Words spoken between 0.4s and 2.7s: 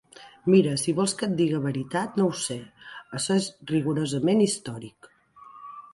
Mira, si vols que et diga veritat, no ho sé!